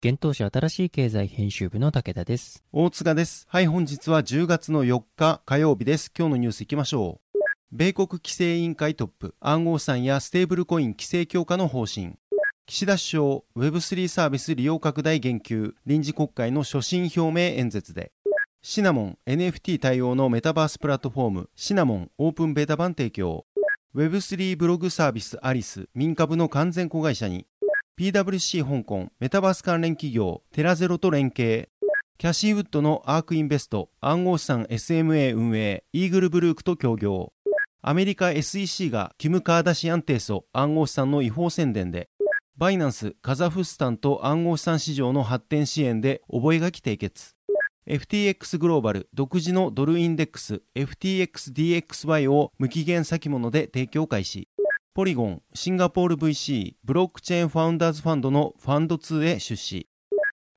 [0.00, 2.62] 現当社新しい経済編集部の武田です。
[2.70, 3.48] 大塚です。
[3.48, 6.12] はい、本日は10月の4日火曜日です。
[6.16, 7.38] 今日のニュース行きましょう。
[7.72, 12.12] 米国規制委員会トップ、暗号資産やステーブルコイン規制強化の方針。
[12.66, 13.24] 岸田首相、
[13.56, 18.12] Web3 サービス利用拡大言及、臨時国会の所信表明演説で。
[18.62, 23.46] シナモン NFT 対応のメタバースプラットフォーム、シナモンオープンベータ版提供。
[23.96, 27.48] Web3 ブログサービスアリス、民株の完全子会社に。
[27.98, 31.68] PWC 香港、メタバース関連企業、テラゼロと連携。
[32.16, 37.32] キャシーウッドのアークインベスト、暗号資産 SMA 運営、イーグルブルークと協業。
[37.82, 42.08] アメリカ SEC がキム・カーダシアン提訴、暗号資産の違法宣伝で。
[42.56, 47.34] バイナンス、カザフスタンと暗号資産市場の発展支援で覚書締結。
[47.88, 54.46] FTX グローバル独自のドルインデックス FTXDXY を無期限先物で提供開始。
[54.98, 59.86] ポリゴン、シンガポール VC、ブロックチェーンファウンダーズファンドのファンド2へ出資。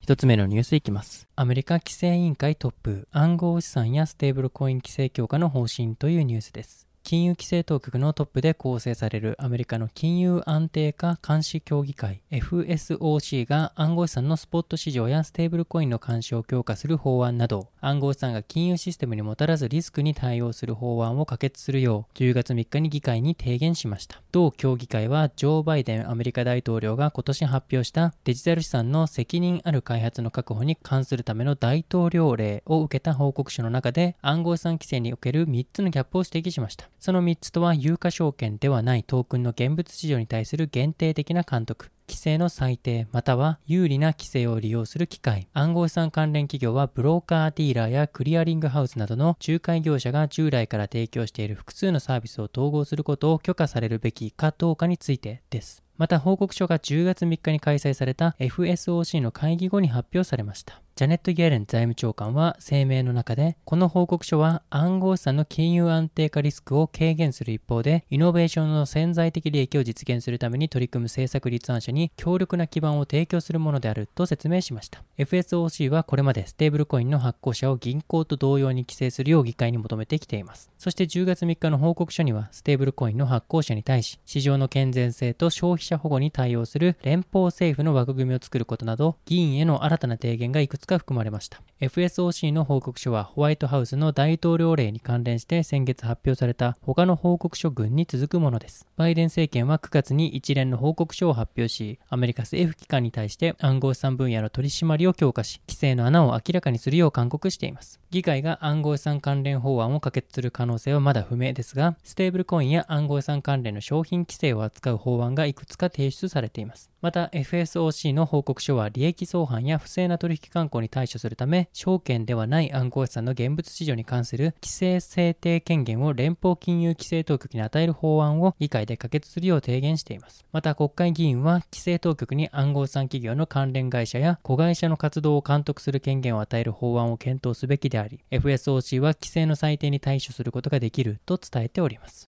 [0.00, 1.28] 一つ目のニュースいきます。
[1.36, 6.88] アメリカ規制委員会トップ、暗号資産やステーブルコイン規制強化の方針というニュースです。
[7.04, 24.22] 金融規制当局のトップで構成されるアメリカの金融安定化監視協議会 FSOC が暗号資産のスポット市場やステーブルコインの監視を強化する法案など暗号資産が金融システムにもたらすリスクに対応する法案を可決するよう10月3日に議会に提言しました。
[24.30, 36.91] 同協議会はジョー・バイデンアメリカ大統領が今年発表したデジタル資産の責任ある開発の確保に関するための大統領令を受けた報告書の中で暗号資産規制における3つのギャップを指摘しました。
[37.02, 45.48] その3つとは有価証券ではないトークンの現物市場に対する限定的な監督規制の裁定または有利な規制を利用する機会。
[45.52, 55.82] 暗号資産関連企業はブローカーディーラーやクリアリングハウスなどの仲介業者が従来から提供している複数のサービスを統合することを許可されるべきかどうかについてです。
[55.98, 60.80] また報告書が10月3日に開催された FSOC の会議後に発表されました。
[60.94, 75.02] ジャネット・イエレン財務長官は声明の中で、この報告書は暗号資産の金融安定化リスクを軽減する一方で、イノベーションの潜在的利益を実現するために取り組む政策立案者に強力な基盤を提供するものであると説明しました。
[75.16, 80.70] FSOC はこれまでステーブルコインの発行者を銀行と同様に規制するよう議会に求めてきています。
[80.76, 91.62] そして10月3日の報告書には、ステーブルコインの発行者に対し、市場の健全性と消費者保護に対応する連邦政府の枠組みを作ることなど、議員への新たな提言がいくつか含まれました。
[91.80, 98.86] FSOC の報告書はホワイトハウスの大統領令に関連して先月発表された他の報告書群に続くものです。
[98.96, 108.00] バイデン政権は9月に一連の報告書を発表し、アメリカ政府機関に対して暗号資産分野の取り締まりを強化し、規制の穴を明らかにするよう勧告しています。
[108.10, 116.91] 議会が暗号資産関連法案を可決する可能性はまだ不明ですが、ステーブルコインや暗号資産関連の商品規制を扱う法案がいくつか提出されています。
[117.02, 130.46] また FSOC の報告書は利益相反や不正な取引慣行に対処するため証券ではない暗号資産の現物市場に関する規制制定権限を連邦金融規制当局に与える法案を議会で可決するよう提言しています。
[130.52, 142.31] また国会議員は規制当局に暗号資産企業の関連会社や子会社の活動を監督する権限を与える法案を検討すべきであり FSOC は規制の裁定に対処することができると伝えております。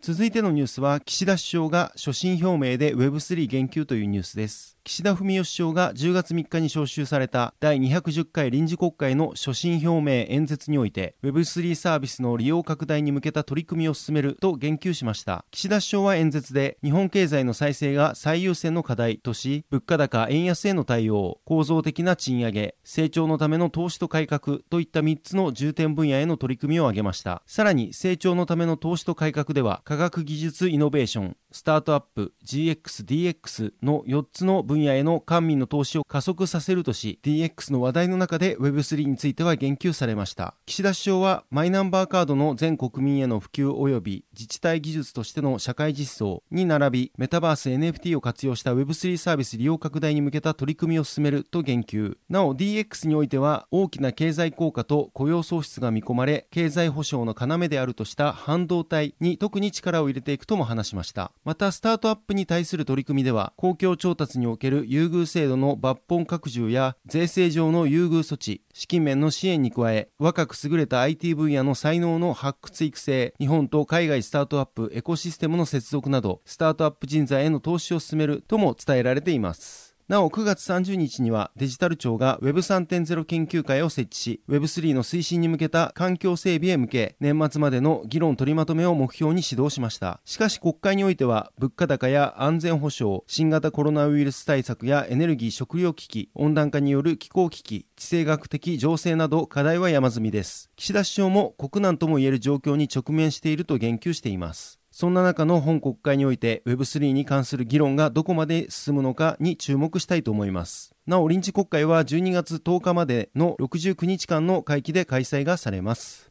[0.00, 4.78] 続いてのニュースは岸田首相が所信表明で Web3 言及というニュースです。
[4.84, 15.44] 岸田文雄首相が10月3日に召集された第210回臨時国会の所信表明演説において Web3 サービスの利用拡大に向けた取り組みを進めると言及しました。
[15.50, 27.42] 岸田首相は演説で日本経済の再生が最優先の課題とし物価高円安への対応構造的な賃上げ成長のための投資と改革といった3つの重点分野への取り組みを挙げました。
[27.46, 40.54] さらに成長のための投資と改革では科学技術イノベーションスタートアップ GXDX の4つの分野への官民の投資を加速させるとし DX の話題の中で Web3 については言及されました。
[40.66, 52.18] 岸田首相はマイナンバーカードの全国民への普及及び自治体技術としての社会実装に並びメタバース NFT を活用した Web3 サービス利用拡大に向けた取り組みを進めると言及。
[52.28, 61.32] なお DX においては大きな経済効果と雇用創出が見込まれ経済保障の要であるとした半導体に特に力を入れていくとも話しました。
[61.44, 79.87] またスタートアップに対する取り組みでは公共調達における優遇制度の抜本拡充や税制上の優遇措置資金面の支援に加え若く優れた IT 分野の才能の発掘育成日本と海外スタートアップエコシステムの接続などスタートアップ人材への投資を進めるとも伝えられています。
[80.08, 90.22] なお9月30日にはデジタル庁が Web3.0 研究会を設置し Web3 の推進に向けた環境整備へ向け年末までの議論取りまとめを目標に指導しました。
[90.24, 100.70] しかし国会においては物価高や安全保障新型コロナウイルス対策やエネルギー食料危機温暖化による気候危機地政学的情勢など課題は山積みです。
[100.76, 104.77] 岸田首相も国難ともいえる状況に直面していると言及しています。
[105.00, 110.92] そんな中の本国会において Web3 に関する議論がどこまで進むのかに注目したいと思います。
[111.06, 116.27] なお臨時国会は12月10日までの69日間の会期で開催がされます。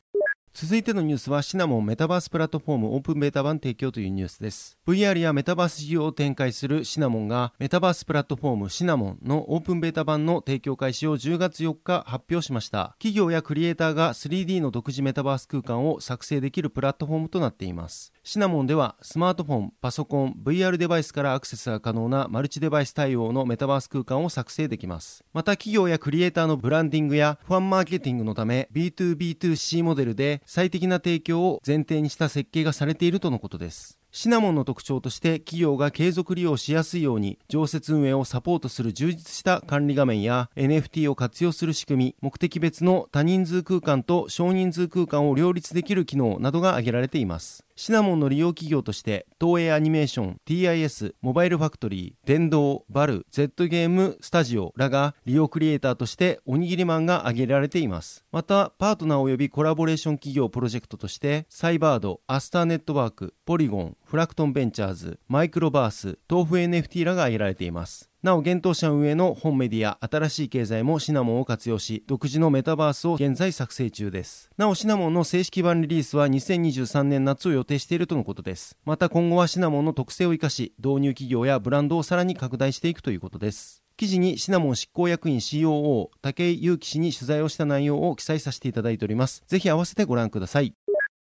[0.60, 4.76] 続いてのニュースはシナモンメタバースプラットフォームオープンベータ版提供というニュースです。
[4.88, 12.96] VR やメタバース事業を展開するシナモンがメタバースプラットフォームシナモンのオープンベータ版の提供開始を10月4日発表しました。
[12.98, 18.12] 企業やクリエイターが 3D の独自メタバース空間を作成できるプラットフォームとなっています。
[18.24, 25.24] シナモンではスマートフォン、パソコン、VR デバイスからアクセスが可能なマルチデバイス対応のメタバース空間を作成できます。
[25.34, 34.00] また企業やクリエイターのブランディングやファンマーケティングのため B2B2C モデルで最適な提供を前提にした設計がされているとのことです。
[34.14, 68.10] シナモンの特徴として企業が継続利用しやすいように常設運営をサポートする充実した管理画面や NFT を活用する仕組み目的別の多人数空間と少人数空間を両立できる機能などが挙げられていますシナモンの利用企業として東映アニメーション TIS モバイルファクトリー電動バル Z ゲームスタジオらが利用クリエイターとしておにぎりマンが挙げられていますまたパートナー及びコラボレーション企業プロジェクトとしてサイバードアスターネットワークポリゴンフラクトンベンチャーズ、マイクロバース、豆腐 NFT らが挙げられています。
[68.28, 74.50] なお、現当社運営の本メディア、新しい経済もシナモンを活用し、独自のメタバースを現在作成中です。
[74.58, 78.76] なお、シナモンの正式版リリースは2023年夏を予定しているとのことです。
[78.84, 83.82] また今後はシナモンの特性を生かし、導入企業やブランドをさらに拡大していくということです。
[83.96, 89.42] 記事にシナモン執行役員 COO 武井祐樹氏に取材をした内容を記載させていただいております。
[89.48, 90.74] ぜひ合わせてご覧ください。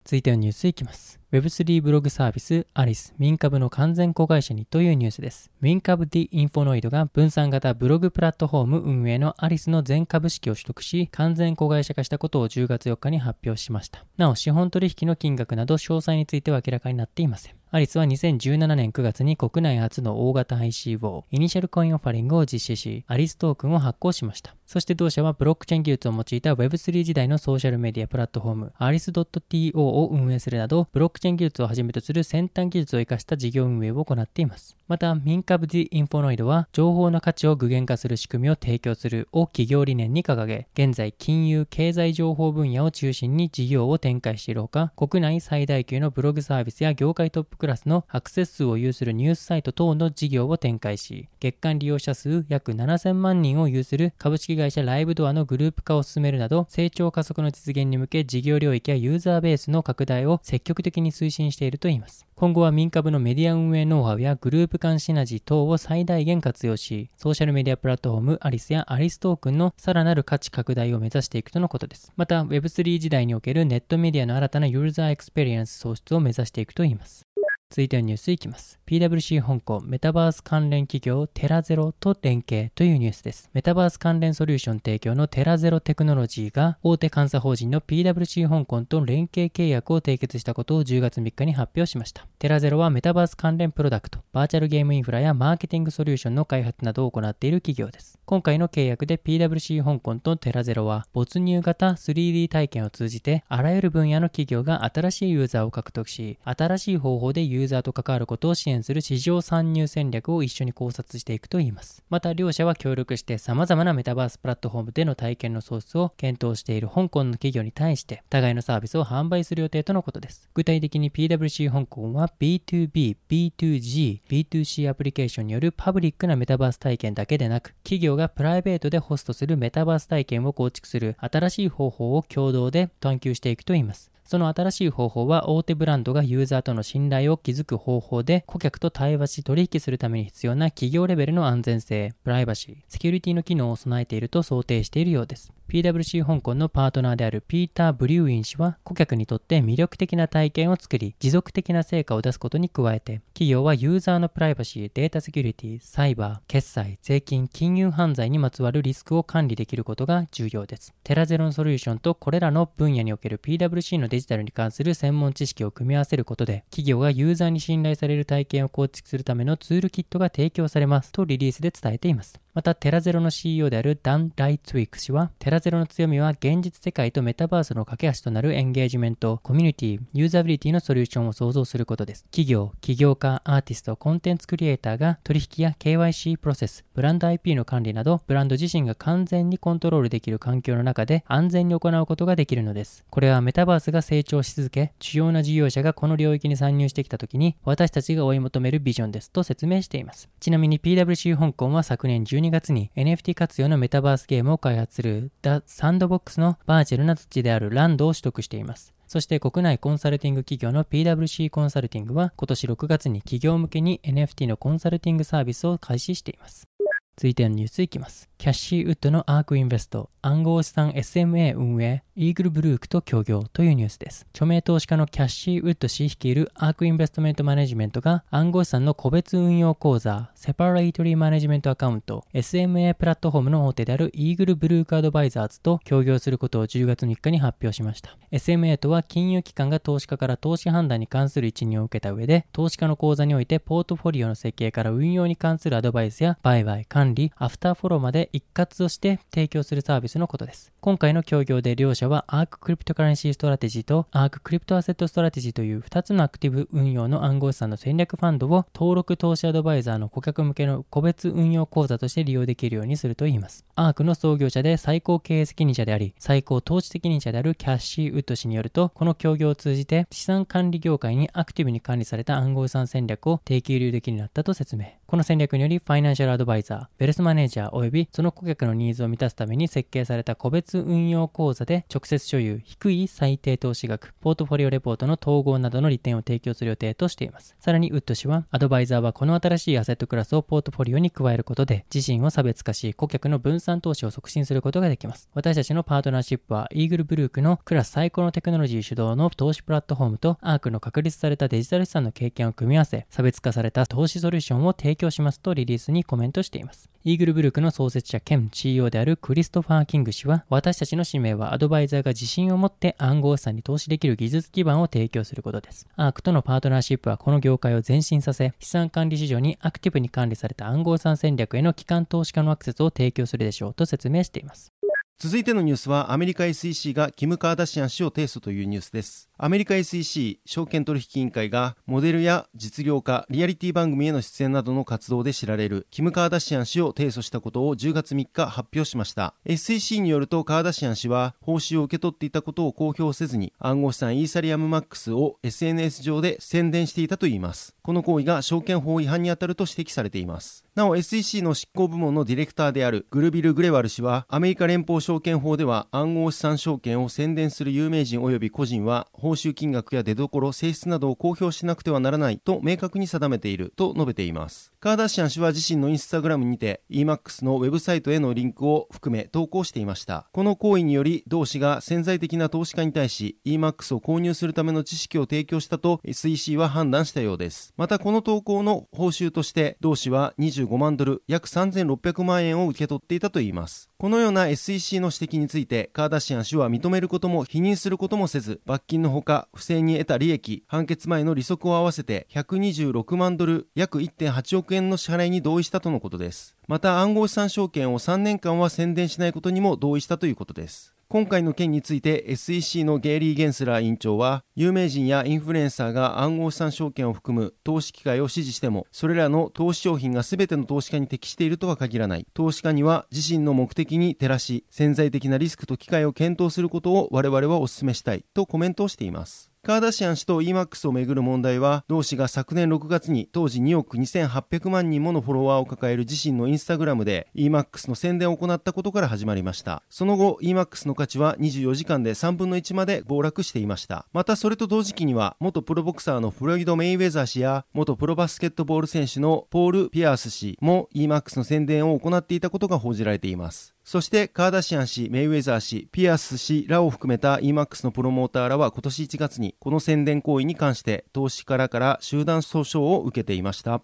[0.07, 1.19] 続いてのニュースいきます。
[1.33, 5.51] Web3 ブログサービスアリス民株の完全子会社にというニュースです。
[5.59, 14.05] 民株 D インフォノイドが分散型ブログプラットフォーム運営のアリスの全株式を取得し、完全子会社化したことを10月4日に発表しました。
[14.15, 17.55] なお、資本取引の金額など詳細については明らかになっていません。
[17.71, 24.55] アリスは2017年9月に国内初の大型 ICO、イニシャルコインオファリングを実施し、アリストークンを発行しました。
[24.67, 34.75] そして同社はブロックチェーン技術を用いた Web3 時代のソーシャルメディアプラットフォーム、アリス .to を運営するなど、ブロックチェーン技術をはじめとする先端技術を生かした事業運営を行っています。
[34.89, 62.25] また、民株 The Infonoid は、情報の価値を具現化する仕組みを提供するを企業理念に掲げ、現在、金融、経済情報分野を中心に事業を展開しているほか、国内最大級のブログサービスや業界トップクラスのアクセス数を有するニュースサイト等の事業を展開し、月間利用者数約7000万人を有する株式会社ライブドアのグループ化を進めるなど、成長加速の実現に向け事業領域やユーザーベースの拡大を積極的に推進しているといいます。
[62.35, 72.11] 今後は民株のメディア運営ノウハウやグループ間シナジー等を最大限活用し、ソーシャルメディアプラットフォームアリスやアリストークンのさらなる価値拡大を目指していくとのことです。
[72.15, 77.25] また Web3 時代におけるネットメディアの新たなユーザーエクスペリエンス創出を目指していくといいます。
[77.69, 78.79] 続いてのニュースいきます。
[78.87, 83.49] PWC 香港メタバース関連企業テラゼロと連携というニュースです。
[83.53, 92.25] メタバース関連ソリューション提供のテラゼロテクノロジーが大手監査法人の PWC 香港と連携契約を締結したことを10月3日に発表しました。
[92.39, 98.17] テラゼロはメタバース関連プロダクト、バーチャルゲームインフラやマーケティングソリューションの開発などを行っている企業です。
[98.25, 112.03] 今回の契約で PWC 香港とテラゼロは没入型 3D 体験を通じてあらゆる分野の企業が新しいユーザーを獲得し、新しい方法でユユーザーと関わることを支援する市場参入戦略を一緒に考察していくといいます。
[112.09, 120.47] また両社は協力して様々なメタバースプラットフォームでの体験のソースを検討している香港の企業に対して互いのサービスを販売する予定とのことです。
[120.53, 134.11] 具体的に PWC 香港は B2B、B2G、B2C アプリケーションによるパブリックなメタバース体験だけでなく、企業がプライベートでホストするメタバース体験を構築する新しい方法を共同で探求していくといいます。
[134.27, 145.56] その新しい方法は大手ブランドがユーザーとの信頼を築く方法で顧客と対話し取引するために必要な企業レベルの安全性、プライバシー、セキュリティの機能を備えていると想定しているようです。
[145.69, 160.93] PWC 香港のパートナーであるピーター・ブリューイン氏は顧客にとって魅力的な体験を作り持続的な成果を出すことに加えて企業はユーザーのプライバシー、データセキュリティ、サイバー、決済、税金、金融犯罪にまつわるリスクを管理できることが重要です。
[161.03, 172.39] テラゼロのソリューションとこれらの分野における PWC のデジタルに関する専門知識を組み合わせることで企業がユーザーに信頼される体験を構築するためのツールキットが提供されますとリリースで伝えています。
[172.57, 182.23] また、テラゼロの CEO であるダン・ライツウィック氏は、テラゼロの強みは現実世界とメタバースの架け橋となるエンゲージメント、コミュニティ、ユーザビリティのソリューションを創造することです。
[182.31, 193.05] 企業、起業家、アーティスト、コンテンツクリエイターが取引や KYC プロセス、ブランド IP の管理など、ブランド自身が完全にコントロールできる環境の中で安全に行うことができるのです。
[193.11, 200.27] これはメタバースが成長し続け、主要な事業者がこの領域に参入してきた時に、私たちが追い求めるビジョンですと説明しています。
[200.39, 208.93] ちなみに PWC 香港は昨年12 2月に NFT 活用のメタバースゲームを開発する The Sandbox のバーチャルな土地であるランドを取得しています。
[209.05, 216.67] そして国内コンサルティング企業の PWC コンサルティングは今年6月に企業向けに NFT のコンサルティングサービスを開始しています。
[217.17, 218.29] 続いてのニュースいきます。
[218.37, 224.27] キャッシーウッドのアークインベスト、暗号資産 SMA 運営、イーグルブルークと協業というニュースです。
[224.35, 238.15] 著名投資家のキャッシーウッド氏率いるアークインベストメントマネジメントが暗号資産の個別運用口座、 Separately Managed Account、SMA プラットフォームの大手であるイーグルブルークアドバイザーズと協業することを10月3日に発表しました。
[238.31, 250.73] SMA とは金融機関が投資家から投資判断に関する一任を受けた上で、投資家の口座においてポートフォリオの設計から運用に関するアドバイスや売買、管理、管理アフターフォローまで一括として提供するサービスのことです。
[250.81, 263.65] 今回の協業で両社は Arc クリプトカレンシーストラテジーと Arc クリプトアセットストラテジーという2つのアクティブ運用の暗号資産の戦略ファンドを登録投資アドバイザーの顧客向けの個別運用口座として利用できるようにするといいます。
[263.77, 274.87] Arc の創業者で最高経営責任者であり、最高投資責任者であるキャッシー・ウッド氏によると、この協業を通じて資産管理業界にアクティブに管理された暗号資産戦略を定期流できるようになったと説明。
[275.07, 287.55] この戦略により、ファイナンシャルアドバイザー、ベルスマネージャー及びその顧客のニーズを満たすために設計された個別運用口座で直接所有、低い最低投資額、ポートフォリオレポートの統合などの利点を提供する予定としています。
[287.59, 295.29] さらに、ウッド氏は、アドバイザーはこの新しいアセットクラスをポートフォリオに加えることで、自身を差別化し、顧客の分散投資を促進することができます。
[295.33, 306.86] 私たちのパートナーシップは、イーグルブルークのクラス最高のテクノロジー主導の投資プラットフォームと、アークの確立されたデジタル資産の経験を組み合わせ、差別化された投資ソリューションを提供しますとリリースにコメントしています。
[307.07, 315.87] イーグルブルクの創設者兼 CEO であるクリストファー・キング氏は、私たちの使命はアドバイザーが自信を持って暗号資産に投資できる技術基盤を提供することです。
[315.95, 324.73] アークとのパートナーシップはこの業界を前進させ、資産管理市場にアクティブに管理された暗号資産戦略への機関投資家のアクセスを提供するでしょうと説明しています。
[325.19, 329.31] 続いてのニュースはアメリカ SEC がキム・カーダシアン氏を提訴というニュースです。
[329.35, 339.33] アメリカ SEC 証券取引委員会がモデルや実業家、リアリティ番組への出演などの活動で知られるキム・カーダシアン氏を提訴したことを10月3日発表しました。
[339.45, 347.75] SEC によるとカーダシアン氏は報酬を受け取っていたことを公表せずに暗号資産イーサリアムマックスを SNS 上で宣伝していたといいます。
[347.81, 350.66] この行為が証券法違反に当たると指摘されています。
[350.77, 364.71] なお SEC の執行部門のディレクターであるグルビル・グレワル氏は、アメリカ連邦証券法では暗号資産証券を宣伝する有名人及び個人は、報酬金額や出所、性質などを公表しなくてはならないと明確に定めていると述べています。
[364.79, 370.27] カーダシアン氏は自身のインスタグラムにて EMAX のウェブサイトへのリンクを含め投稿していました。
[370.31, 377.73] この行為により同氏が潜在的な投資家に対し EMAX を購入するための知識を提供したと SEC は判断したようです。
[377.75, 383.89] またこの投稿の報酬として同氏は25万ドル約3600万円を受け取っていたといいます。
[383.99, 412.27] このような SEC の指摘についてカーダシアン氏は認めることも否認することもせず罰金のほか不正に得た利益判決前の利息を合わせて126万ドル約1.8億円の支払いに同意したとのことですまた暗号資産証券を3年間は宣伝しないことにも同意したということです今回の件について SEC のゲイリー・ゲンスラー委員長は有名人やインフルエンサーが暗号資産証券を含む投資機会を支持してもそれらの投資商品が全ての投資家に適しているとは限らない。
[412.33, 419.46] 投資家には自身の目的に照らし潜在的なリスクと機会を検討することを我々はお勧めしたいとコメントをしています。
[419.63, 429.83] カーダシアン氏と EMAX をめぐる問題は、同氏が昨年6月に当時2億2800万人ものフォロワーを抱える自身のインスタグラムで EMAX の宣伝を行ったことから始まりました。
[429.89, 434.05] その後、EMAX の価値は24時間で3分の1まで暴落していました。
[434.13, 443.76] またそれと同時期には、元プロボクサーのフロイド・メイウェザー氏や、元プロバスケットボール選手のポール・ピアース氏も EMAX の宣伝を行っていたことが報じられています。
[443.87, 453.81] そしてカーダシアン氏、メイウェザー氏、ピアス氏らを含めた EMAX のプロモーターらは今年1月にこの宣伝行為に関して投資家らから集団訴訟を受けていました。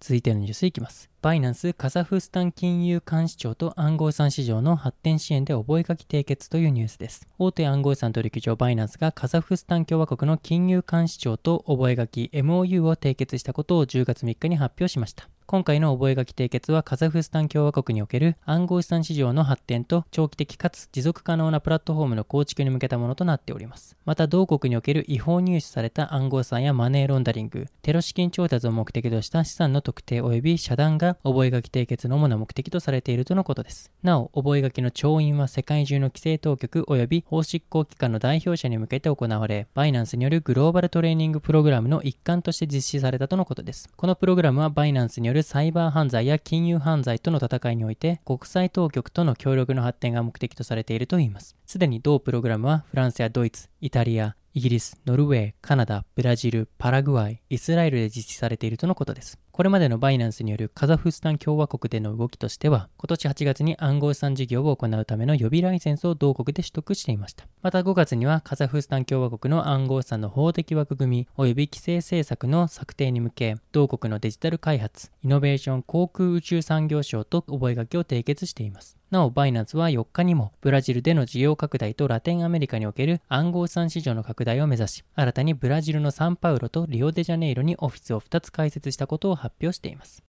[0.00, 1.10] 続いてのニュースいきます。
[1.24, 7.26] バイナンスカザフスタン金融監視庁と暗号資産市場の発展支援で覚書締結というニュースです。
[7.38, 15.30] 大手暗号資産取引所バイナンスがカザフスタン共和国の金融監視庁と覚書 MOU を締結したことを10月3日に発表しました。
[15.46, 23.94] 今回の覚書締結はカザフスタン共和国における暗号資産市場の発展と長期的かつ持続可能なプラットフォームの構築に向けたものとなっております。
[24.06, 33.92] また同国における違法入手された暗号資産やマネーロンダリング、テロ資金調達を目的とした資産の特定及び遮断が覚書締結の主な目的とされているとのことです。
[34.02, 43.88] なお、覚書の調印は世界中の規制当局及び法執行機関の代表者に向けて行われ、バイナンスによるグローバルトレーニングプログラムの一環として実施されたとのことです。
[43.96, 51.56] このプログラムはバイナンスによるサイバー犯罪や金融犯罪との戦いにおいて国際当局との協力の発展が目的とされているといいます。
[51.66, 59.36] すでに同プログラムはフランスやドイツ、イタリア、イギリス、ノルウェー、カナダ、ブラジル、パラグアイ、イスラエルで実施されているとのことです。
[59.50, 67.48] これまでのバイナンスによるカザフスタン共和国での動きとしては、今年8月に暗号資産事業を行うための予備ライセンスを同国で取得していました。
[67.62, 78.96] また5月にはカザフスタン共和国の暗号資産の法的枠組み及び規制政策の策定に向け、同国のデジタル開発、イノベーション航空宇宙産業省と覚書を締結しています。
[79.14, 90.24] なお、バイナンスは4日にも、ブラジルでの事業拡大とラテンアメリカにおける暗号資産市場の拡大を目指し、新たにブラジルのサンパウロとリオデジャネイロにオフィスを2つ開設したことを発表しています。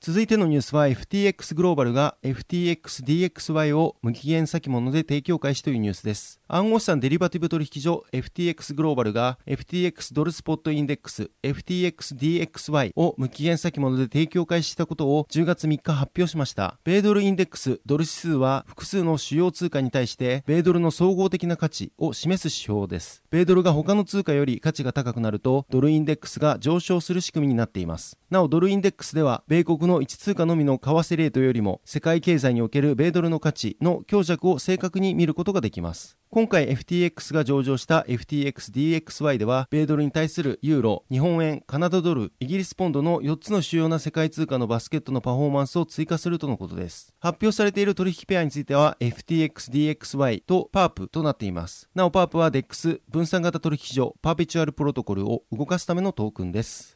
[0.00, 6.40] 続いてのニュースは FTX グローバルが FTXDXY を無期限先物で提供開始というニュースです。
[6.48, 16.78] 暗号資産デリバティブ取引所 FTX グローバルが FTX ドルスポットインデックス FTXDXY を無期限先物で提供開始したことを10月3日発表しました。
[16.84, 23.24] 米ドルインデックスドル指数は複数の主要通貨に対して米ドルの総合的な価値を示す指標です。
[23.30, 28.18] 米ドルが他の通貨より価値が高くなるとドルインデックスが上昇する仕組みになっています。
[28.30, 36.16] なおドルインデックスでは米国の1通貨のみの為替レートよりも世界経済における米ドルの価値の強弱を正確に見ることができます。
[36.28, 47.14] 今回 FTX が上場した FTXDXY では、米ドルに対するユーロ、日本円、カナダドル、イギリスポンドの4つの主要な世界通貨のバスケットのパフォーマンスを追加するとのことです。
[47.20, 51.88] 発表されている取引ペアについては、FTXDXY と PARP となっています。
[51.94, 56.95] なお PARP は DEX 分散型取引所パーペチュアルプロトコルを動かすためのトークンです。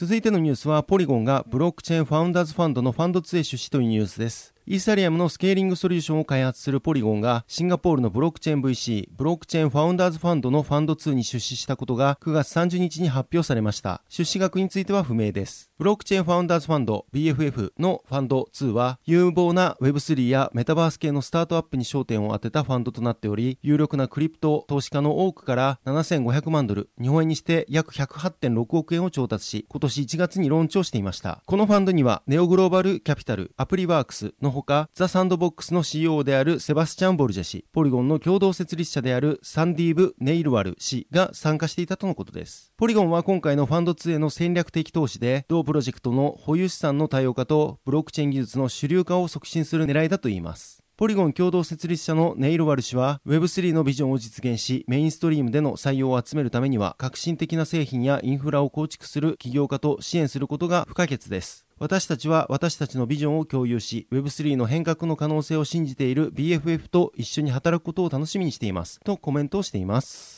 [0.00, 4.54] 続いてのニュースは、ポリゴンがブロックチェーンファウンダーズファンドのファンド2へ出資というニュースです。
[4.70, 14.02] イーサリアムのスケーリングソリューションを開発するポリゴンがシンガポールのブロックチェーン VC ブロックチェーンファウンダーズファンドのファンド2に出資したことが9月30日に発表されました。
[14.10, 15.70] 出資額については不明です。
[15.78, 31.42] ブロックチェーンファウンダーズファンド BFF のファンド2は有望な Web3 やメタバース系のスタートアップに焦点を当てたファンドとなっており有力なクリプト投資家の多くから7500万ドル日本円にして約108.6億円を調達し今年1月にローンチをしていました。
[31.46, 42.72] このファンドにはネオグローバルキャピタルアプリワークスのほか、ザ・サンドボックスの CEO であるセバスチャン・ボルジェ氏、ポリゴンの共同設立者であるサンディープ・ネイルワル氏が参加していたとのことです。
[42.76, 50.82] ポリゴンは今回のファンド2への戦略的投資で、同プロジェクトの保有資産の多様化とブロックチェーン技術の主流化を促進する狙いだといいます。
[50.96, 68.98] ポリゴン共同設立者のネイルワル氏は Web3 のビジョンを実現しメインストリームでの採用を集めるためには革新的な製品やインフラを構築する起業家と支援することが不可欠です私たちは私たちのビジョンを共有し Web3 の変革の可能性を信じている BFF と一緒に働くことを楽しみにしています。
[69.00, 70.37] とコメントをしています。